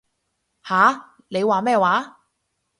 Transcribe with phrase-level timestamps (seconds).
[0.63, 1.11] 吓？
[1.27, 2.19] 你話咩話？